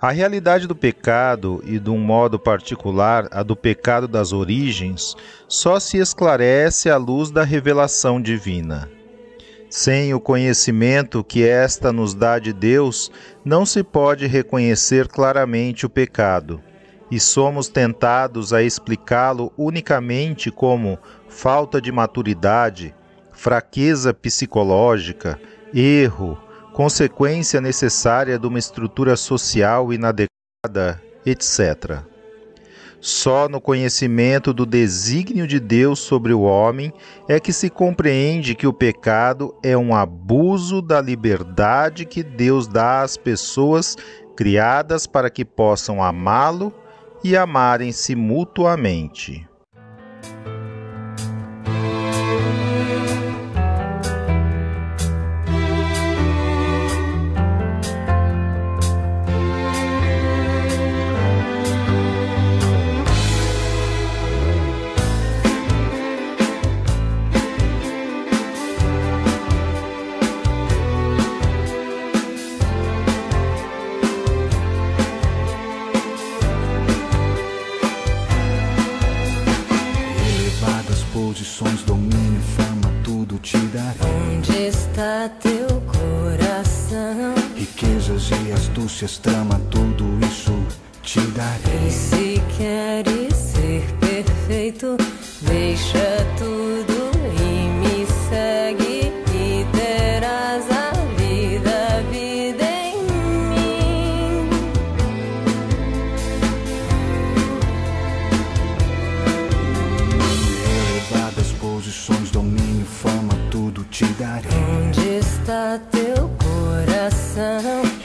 A 0.00 0.10
realidade 0.10 0.66
do 0.66 0.74
pecado, 0.74 1.62
e 1.64 1.78
de 1.78 1.88
um 1.88 1.98
modo 1.98 2.38
particular 2.38 3.26
a 3.30 3.42
do 3.42 3.56
pecado 3.56 4.06
das 4.06 4.32
origens, 4.32 5.16
só 5.48 5.80
se 5.80 5.96
esclarece 5.96 6.90
à 6.90 6.96
luz 6.98 7.30
da 7.30 7.42
revelação 7.42 8.20
divina. 8.20 8.90
Sem 9.76 10.14
o 10.14 10.20
conhecimento 10.20 11.24
que 11.24 11.42
esta 11.42 11.92
nos 11.92 12.14
dá 12.14 12.38
de 12.38 12.52
Deus, 12.52 13.10
não 13.44 13.66
se 13.66 13.82
pode 13.82 14.24
reconhecer 14.24 15.08
claramente 15.08 15.84
o 15.84 15.90
pecado, 15.90 16.62
e 17.10 17.18
somos 17.18 17.66
tentados 17.66 18.52
a 18.52 18.62
explicá-lo 18.62 19.52
unicamente 19.58 20.48
como 20.48 20.96
falta 21.28 21.80
de 21.80 21.90
maturidade, 21.90 22.94
fraqueza 23.32 24.14
psicológica, 24.14 25.40
erro, 25.74 26.38
consequência 26.72 27.60
necessária 27.60 28.38
de 28.38 28.46
uma 28.46 28.60
estrutura 28.60 29.16
social 29.16 29.92
inadequada, 29.92 31.02
etc. 31.26 32.13
Só 33.06 33.50
no 33.50 33.60
conhecimento 33.60 34.50
do 34.50 34.64
desígnio 34.64 35.46
de 35.46 35.60
Deus 35.60 35.98
sobre 35.98 36.32
o 36.32 36.40
homem 36.40 36.90
é 37.28 37.38
que 37.38 37.52
se 37.52 37.68
compreende 37.68 38.54
que 38.54 38.66
o 38.66 38.72
pecado 38.72 39.54
é 39.62 39.76
um 39.76 39.94
abuso 39.94 40.80
da 40.80 41.02
liberdade 41.02 42.06
que 42.06 42.22
Deus 42.22 42.66
dá 42.66 43.02
às 43.02 43.18
pessoas 43.18 43.94
criadas 44.34 45.06
para 45.06 45.28
que 45.28 45.44
possam 45.44 46.02
amá-lo 46.02 46.72
e 47.22 47.36
amarem-se 47.36 48.14
mutuamente. 48.14 49.46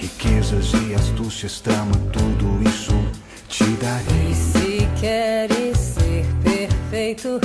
Riquezas 0.10 0.72
e 0.74 0.96
astúcias, 0.96 1.62
trama, 1.62 1.94
tudo 2.12 2.68
isso 2.68 2.92
te 3.48 3.64
darei. 3.76 4.32
E 4.32 4.36
se 4.36 4.88
queres 5.00 5.78
ser 5.78 6.26
perfeito, 6.44 7.40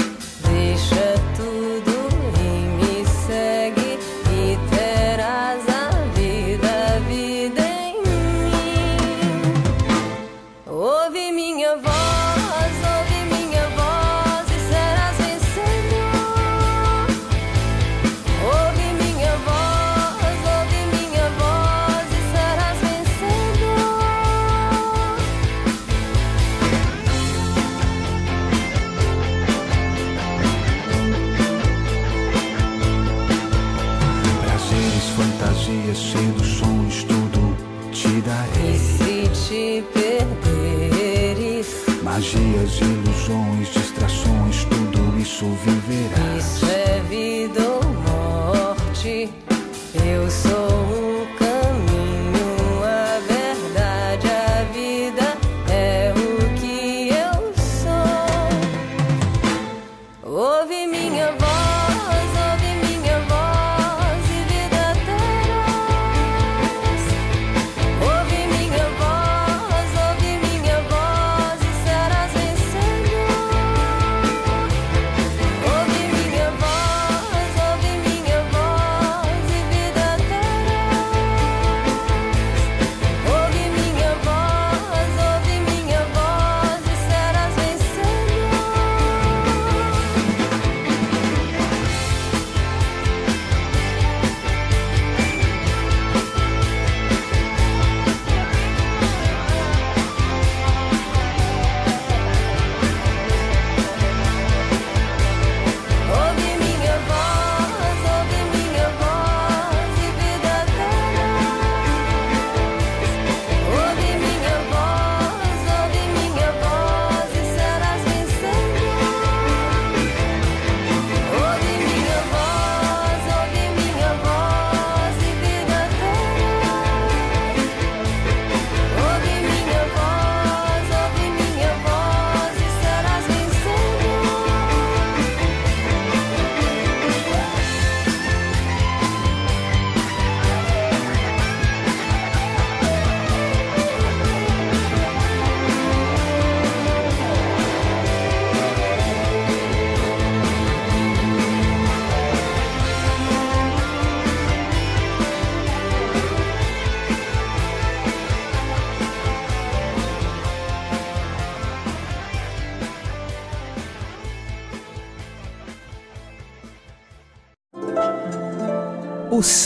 ilusões, 43.24 43.68
distrações, 43.68 44.64
tudo 44.64 45.18
isso 45.18 45.46
viverá. 45.64 45.83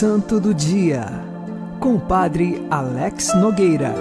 Santo 0.00 0.38
do 0.38 0.54
Dia, 0.54 1.06
com 1.80 1.96
o 1.96 2.00
Padre 2.00 2.64
Alex 2.70 3.34
Nogueira. 3.34 3.92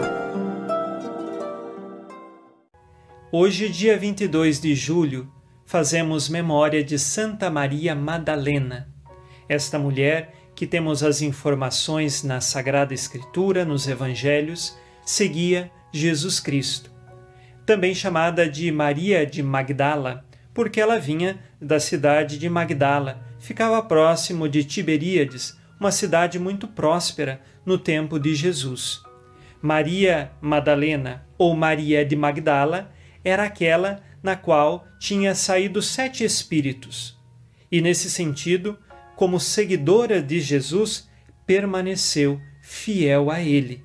Hoje, 3.32 3.68
dia 3.68 3.98
22 3.98 4.62
de 4.62 4.76
julho, 4.76 5.28
fazemos 5.66 6.30
memória 6.30 6.84
de 6.84 7.00
Santa 7.00 7.50
Maria 7.50 7.96
Madalena. 7.96 8.94
Esta 9.50 9.80
mulher, 9.80 10.36
que 10.54 10.68
temos 10.68 11.02
as 11.02 11.24
informações 11.24 12.22
na 12.22 12.42
Sagrada 12.42 12.94
Escritura, 12.94 13.66
nos 13.66 13.88
Evangelhos, 13.88 14.78
seguia 15.04 15.72
Jesus 15.92 16.40
Cristo. 16.40 16.92
Também 17.66 17.96
chamada 17.96 18.48
de 18.48 18.72
Maria 18.72 19.26
de 19.26 19.42
Magdala, 19.42 20.24
porque 20.54 20.80
ela 20.80 21.00
vinha 21.00 21.40
da 21.60 21.80
cidade 21.80 22.38
de 22.38 22.48
Magdala, 22.48 23.20
ficava 23.40 23.82
próximo 23.82 24.48
de 24.48 24.64
Tiberíades, 24.64 25.57
uma 25.80 25.92
cidade 25.92 26.40
muito 26.40 26.68
próspera 26.68 27.42
no 27.66 27.78
tempo 27.78 28.20
de 28.20 28.34
Jesus. 28.36 29.02
Maria 29.62 30.32
Madalena, 30.42 31.26
ou 31.38 31.56
Maria 31.56 32.06
de 32.06 32.16
Magdala, 32.16 32.92
era 33.24 33.44
aquela 33.44 34.02
na 34.22 34.36
qual 34.36 34.88
tinha 35.00 35.36
saído 35.36 35.82
sete 35.82 36.24
espíritos. 36.24 37.18
E 37.72 37.82
nesse 37.82 38.10
sentido, 38.10 38.78
como 39.16 39.40
seguidora 39.40 40.22
de 40.22 40.40
Jesus, 40.40 41.10
permaneceu 41.46 42.40
fiel 42.62 43.30
a 43.30 43.42
ele. 43.42 43.84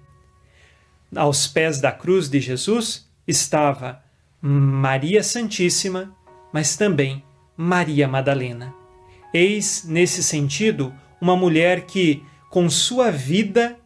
Aos 1.14 1.46
pés 1.46 1.80
da 1.80 1.92
cruz 1.92 2.28
de 2.28 2.40
Jesus 2.40 3.08
estava 3.26 4.02
Maria 4.40 5.22
Santíssima, 5.22 6.14
mas 6.52 6.76
também 6.76 7.24
Maria 7.56 8.08
Madalena. 8.08 8.74
Eis, 9.32 9.84
nesse 9.84 10.22
sentido, 10.22 10.92
uma 11.22 11.36
mulher 11.36 11.86
que, 11.86 12.20
com 12.50 12.68
sua 12.68 13.12
vida, 13.12 13.78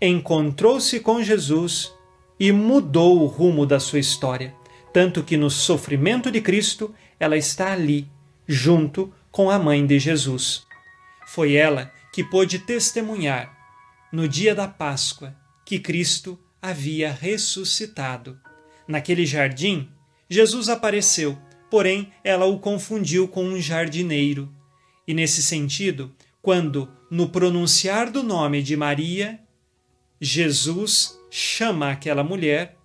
encontrou-se 0.00 0.98
com 1.00 1.22
Jesus 1.22 1.92
e 2.40 2.50
mudou 2.50 3.20
o 3.20 3.26
rumo 3.26 3.66
da 3.66 3.78
sua 3.78 3.98
história. 3.98 4.54
Tanto 4.90 5.22
que 5.22 5.36
no 5.36 5.50
sofrimento 5.50 6.30
de 6.30 6.40
Cristo, 6.40 6.94
ela 7.20 7.36
está 7.36 7.70
ali, 7.70 8.08
junto 8.48 9.12
com 9.30 9.50
a 9.50 9.58
mãe 9.58 9.86
de 9.86 9.98
Jesus. 9.98 10.64
Foi 11.26 11.52
ela 11.52 11.92
que 12.14 12.24
pôde 12.24 12.58
testemunhar, 12.58 13.54
no 14.10 14.26
dia 14.26 14.54
da 14.54 14.66
Páscoa, 14.66 15.36
que 15.66 15.78
Cristo 15.78 16.38
havia 16.62 17.12
ressuscitado. 17.12 18.40
Naquele 18.88 19.26
jardim, 19.26 19.90
Jesus 20.30 20.70
apareceu, 20.70 21.36
porém 21.70 22.10
ela 22.24 22.46
o 22.46 22.58
confundiu 22.58 23.28
com 23.28 23.44
um 23.44 23.60
jardineiro. 23.60 24.50
E 25.06 25.12
nesse 25.12 25.42
sentido, 25.42 26.10
quando, 26.44 26.86
no 27.10 27.30
pronunciar 27.30 28.10
do 28.10 28.22
nome 28.22 28.62
de 28.62 28.76
Maria, 28.76 29.40
Jesus 30.20 31.18
chama 31.30 31.90
aquela 31.90 32.22
mulher, 32.22 32.76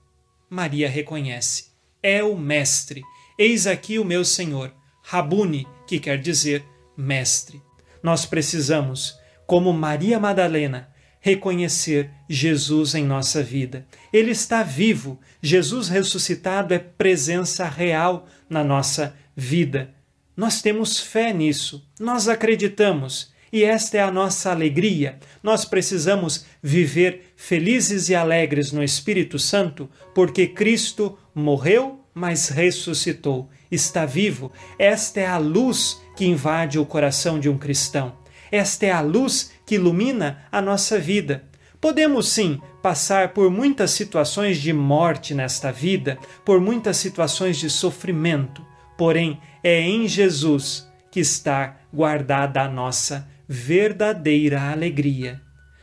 Maria 0.49 0.87
reconhece: 0.89 1.73
É 2.01 2.23
o 2.23 2.37
Mestre, 2.37 3.03
eis 3.37 3.67
aqui 3.67 3.99
o 3.99 4.05
meu 4.05 4.23
Senhor. 4.23 4.73
Rabuni, 5.03 5.67
que 5.85 5.99
quer 5.99 6.19
dizer 6.19 6.63
mestre. 6.95 7.61
Nós 8.01 8.25
precisamos, 8.25 9.19
como 9.45 9.73
Maria 9.73 10.19
Madalena, 10.21 10.89
reconhecer 11.19 12.09
Jesus 12.29 12.95
em 12.95 13.03
nossa 13.03 13.43
vida. 13.43 13.85
Ele 14.13 14.31
está 14.31 14.63
vivo. 14.63 15.19
Jesus 15.41 15.89
ressuscitado 15.89 16.73
é 16.73 16.79
presença 16.79 17.67
real 17.67 18.25
na 18.49 18.63
nossa 18.63 19.17
vida. 19.35 19.93
Nós 20.37 20.61
temos 20.61 20.97
fé 20.97 21.33
nisso, 21.33 21.85
nós 21.99 22.29
acreditamos 22.29 23.33
e 23.51 23.63
esta 23.63 23.97
é 23.97 24.01
a 24.01 24.11
nossa 24.11 24.51
alegria. 24.51 25.17
Nós 25.41 25.65
precisamos 25.65 26.45
viver 26.61 27.33
felizes 27.35 28.09
e 28.09 28.15
alegres 28.15 28.71
no 28.71 28.83
Espírito 28.83 29.39
Santo, 29.39 29.89
porque 30.13 30.47
Cristo 30.47 31.17
morreu, 31.33 31.99
mas 32.13 32.49
ressuscitou, 32.49 33.49
está 33.71 34.05
vivo. 34.05 34.51
Esta 34.77 35.21
é 35.21 35.27
a 35.27 35.37
luz 35.37 36.01
que 36.15 36.25
invade 36.25 36.77
o 36.77 36.85
coração 36.85 37.39
de 37.39 37.49
um 37.49 37.57
cristão. 37.57 38.17
Esta 38.51 38.87
é 38.87 38.91
a 38.91 39.01
luz 39.01 39.51
que 39.65 39.75
ilumina 39.75 40.43
a 40.51 40.61
nossa 40.61 40.99
vida. 40.99 41.43
Podemos 41.79 42.27
sim 42.27 42.59
passar 42.81 43.29
por 43.29 43.49
muitas 43.49 43.91
situações 43.91 44.57
de 44.57 44.73
morte 44.73 45.33
nesta 45.33 45.71
vida, 45.71 46.17
por 46.43 46.59
muitas 46.59 46.97
situações 46.97 47.57
de 47.57 47.69
sofrimento, 47.69 48.65
porém 48.97 49.39
é 49.63 49.79
em 49.79 50.07
Jesus 50.07 50.89
que 51.09 51.19
está 51.19 51.77
guardada 51.93 52.61
a 52.61 52.67
nossa 52.67 53.27
verdadeira 53.51 54.69
alegria. 54.69 55.41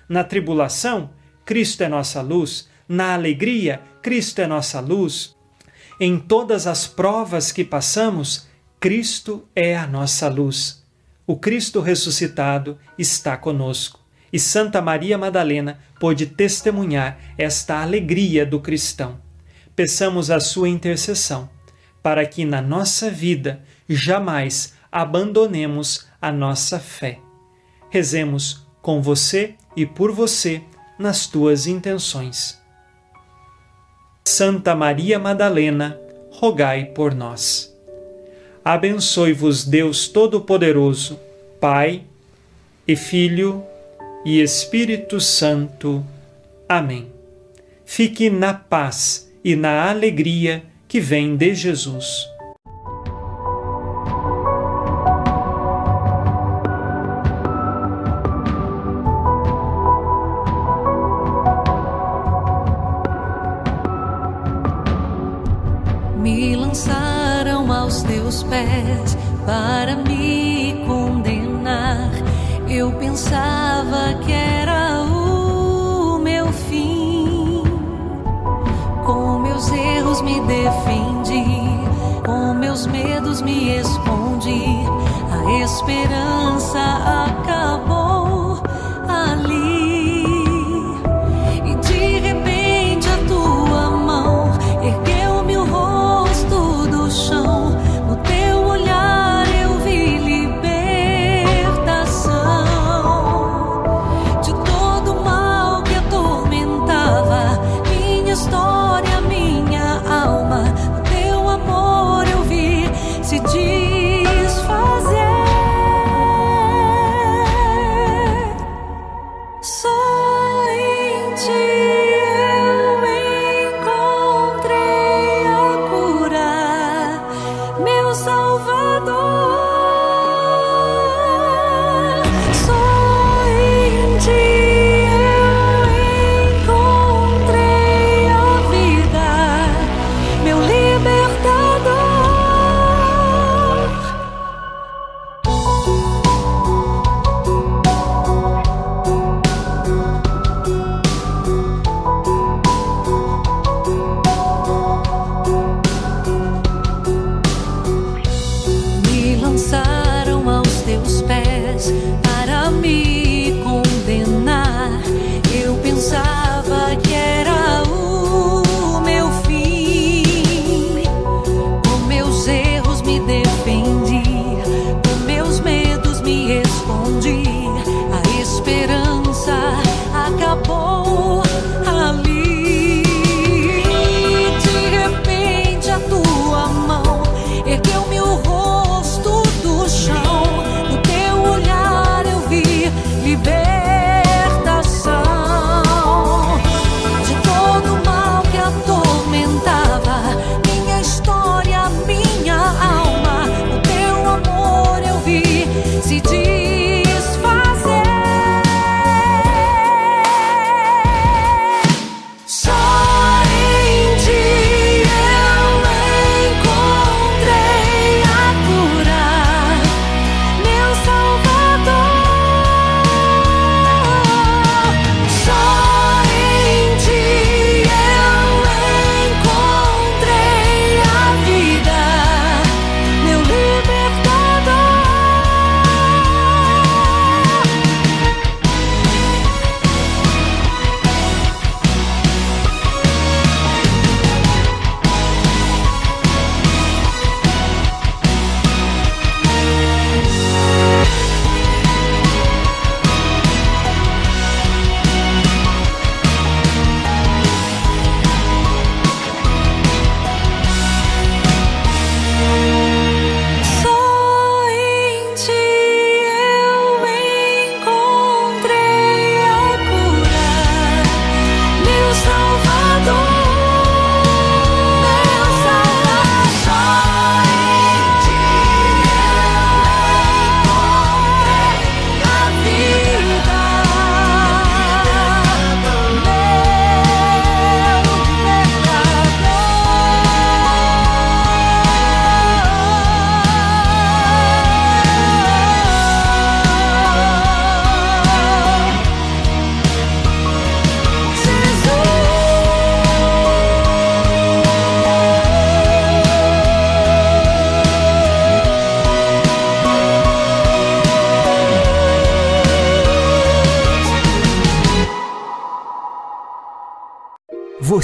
Na 0.08 0.22
tribulação, 0.22 1.10
Cristo 1.44 1.82
é 1.82 1.88
nossa 1.88 2.22
luz. 2.22 2.68
Na 2.88 3.12
alegria, 3.12 3.80
Cristo 4.00 4.40
é 4.40 4.46
nossa 4.46 4.78
luz. 4.78 5.34
Em 5.98 6.16
todas 6.16 6.68
as 6.68 6.86
provas 6.86 7.50
que 7.50 7.64
passamos, 7.64 8.46
Cristo 8.78 9.48
é 9.56 9.76
a 9.76 9.84
nossa 9.84 10.28
luz. 10.28 10.84
O 11.26 11.36
Cristo 11.36 11.80
ressuscitado 11.80 12.78
está 12.96 13.36
conosco. 13.36 13.98
E 14.32 14.38
Santa 14.38 14.80
Maria 14.80 15.18
Madalena 15.18 15.80
pôde 15.98 16.26
testemunhar 16.26 17.18
esta 17.36 17.82
alegria 17.82 18.46
do 18.46 18.60
cristão. 18.60 19.20
Peçamos 19.74 20.30
a 20.30 20.38
sua 20.38 20.68
intercessão, 20.68 21.50
para 22.00 22.24
que 22.26 22.44
na 22.44 22.62
nossa 22.62 23.10
vida 23.10 23.64
jamais 23.88 24.74
abandonemos 24.92 26.06
a 26.20 26.30
nossa 26.30 26.78
fé 26.78 27.25
rezemos 27.96 28.62
com 28.82 29.00
você 29.00 29.54
e 29.74 29.86
por 29.86 30.12
você 30.12 30.60
nas 30.98 31.26
tuas 31.26 31.66
intenções. 31.66 32.60
Santa 34.22 34.74
Maria 34.74 35.18
Madalena, 35.18 35.98
rogai 36.30 36.84
por 36.84 37.14
nós. 37.14 37.74
Abençoe-vos 38.62 39.64
Deus 39.64 40.08
Todo-Poderoso, 40.08 41.18
Pai 41.58 42.02
e 42.86 42.94
Filho 42.94 43.64
e 44.26 44.42
Espírito 44.42 45.18
Santo. 45.18 46.04
Amém. 46.68 47.10
Fique 47.86 48.28
na 48.28 48.52
paz 48.52 49.32
e 49.42 49.56
na 49.56 49.88
alegria 49.88 50.62
que 50.86 51.00
vem 51.00 51.34
de 51.34 51.54
Jesus. 51.54 52.28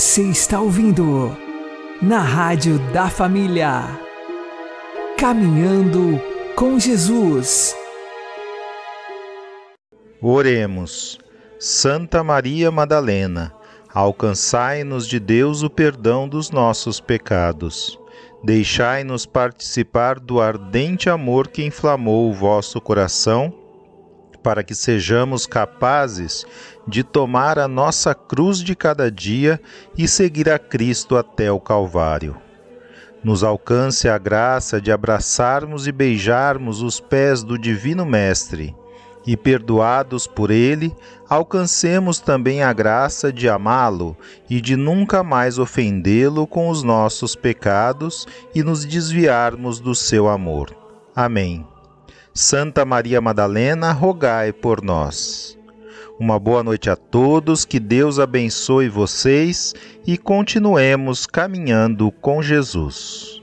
Você 0.03 0.23
está 0.23 0.61
ouvindo 0.61 1.31
na 2.03 2.19
Rádio 2.19 2.77
da 2.93 3.09
Família. 3.09 3.85
Caminhando 5.17 6.21
com 6.57 6.77
Jesus. 6.77 7.73
Oremos. 10.21 11.21
Santa 11.57 12.25
Maria 12.25 12.69
Madalena, 12.73 13.55
alcançai-nos 13.95 15.07
de 15.07 15.21
Deus 15.21 15.63
o 15.63 15.71
perdão 15.71 16.29
dos 16.29 16.51
nossos 16.51 16.99
pecados. 16.99 17.97
Deixai-nos 18.43 19.25
participar 19.25 20.19
do 20.19 20.41
ardente 20.41 21.09
amor 21.09 21.47
que 21.47 21.65
inflamou 21.65 22.29
o 22.29 22.35
vosso 22.35 22.81
coração 22.81 23.62
para 24.43 24.63
que 24.63 24.75
sejamos 24.75 25.47
capazes 25.47 26.45
de 26.87 27.03
tomar 27.03 27.59
a 27.59 27.69
nossa 27.69 28.15
cruz 28.15 28.59
de 28.59 28.75
cada 28.75 29.11
dia 29.11 29.61
e 29.97 30.09
seguir 30.09 30.51
a 30.51 30.59
Cristo 30.59 31.17
até 31.17 31.51
o 31.51 31.61
Calvário. 31.61 32.37
Nos 33.23 33.45
alcance 33.45 34.09
a 34.09 34.19
graça 34.19 34.81
de 34.81 34.91
abraçarmos 34.91 35.87
e 35.87 35.93
beijarmos 35.93 36.83
os 36.83 36.99
pés 36.99 37.43
do 37.43 37.57
Divino 37.57 38.05
Mestre, 38.05 38.75
e 39.27 39.37
perdoados 39.37 40.27
por 40.27 40.51
Ele, 40.51 40.95
alcancemos 41.29 42.19
também 42.19 42.63
a 42.63 42.73
graça 42.73 43.33
de 43.33 43.49
amá-lo 43.49 44.17
e 44.51 44.61
de 44.61 44.77
nunca 44.77 45.23
mais 45.23 45.59
ofendê-lo 45.59 46.47
com 46.47 46.69
os 46.69 46.83
nossos 46.83 47.37
pecados 47.37 48.27
e 48.55 48.63
nos 48.63 48.85
desviarmos 48.85 49.81
do 49.81 49.95
seu 49.95 50.29
amor. 50.29 50.75
Amém. 51.15 51.72
Santa 52.35 52.83
Maria 52.87 53.21
Madalena, 53.21 53.93
rogai 53.93 54.55
por 54.55 54.83
nós. 54.83 55.59
Uma 56.19 56.39
boa 56.39 56.63
noite 56.63 56.89
a 56.89 56.97
todos, 56.97 57.67
que 57.67 57.79
Deus 57.79 58.19
abençoe 58.19 58.89
vocês 58.89 59.75
e 60.07 60.17
continuemos 60.17 61.27
caminhando 61.27 62.11
com 62.11 62.43
Jesus. 62.43 63.42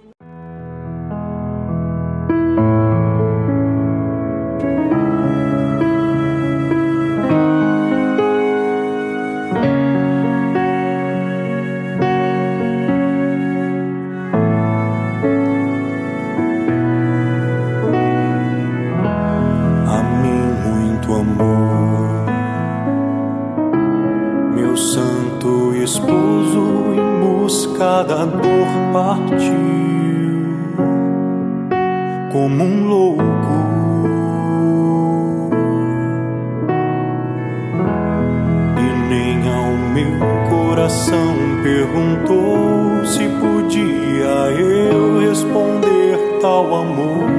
Como 32.31 32.63
um 32.63 32.87
louco. 32.87 33.23
E 38.77 39.09
nem 39.09 39.49
ao 39.49 39.71
meu 39.93 40.19
coração 40.49 41.33
perguntou 41.63 43.05
se 43.05 43.27
podia 43.27 44.51
eu 44.59 45.19
responder 45.19 46.17
tal 46.41 46.75
amor. 46.75 47.29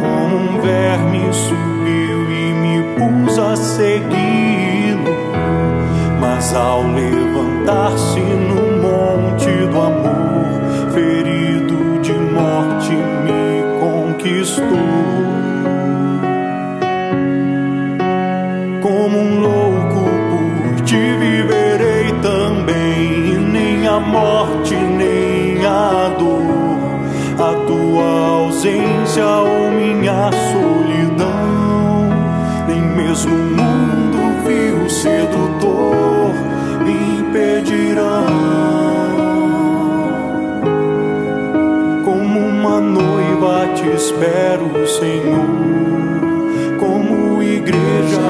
Como 0.00 0.36
um 0.36 0.60
verme 0.60 1.32
subiu 1.32 2.30
e 2.30 2.52
me 2.52 2.82
pus 2.96 3.38
a 3.38 3.56
seguir 3.56 4.34
mas 6.20 6.54
ao 6.54 6.82
levantar-se 6.82 8.20
no 8.20 8.63
conquistou. 14.54 14.64
Como 18.82 19.18
um 19.18 19.40
louco 19.40 20.10
por 20.30 20.84
ti 20.84 21.16
viverei 21.18 22.12
também, 22.22 23.34
e 23.34 23.38
nem 23.38 23.86
a 23.86 23.98
morte, 23.98 24.74
nem 24.74 25.64
a 25.64 26.10
dor, 26.18 26.44
a 27.38 27.54
tua 27.66 28.04
ausência 28.04 29.26
ou 29.26 29.70
minha 29.70 30.30
solidão, 30.52 32.08
nem 32.68 32.80
mesmo 32.80 33.34
o 33.34 33.38
mundo 33.38 34.44
viu 34.44 34.88
sedutor 34.88 35.43
espero, 44.14 44.86
Senhor, 44.86 45.46
como 46.78 47.42
igreja 47.42 48.23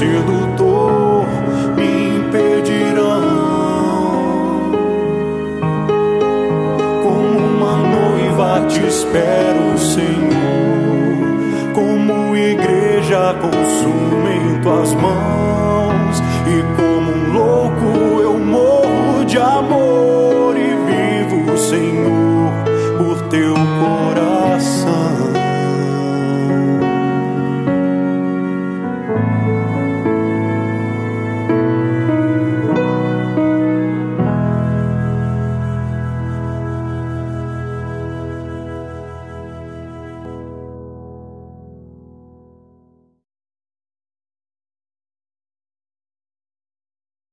всюду 0.00 0.39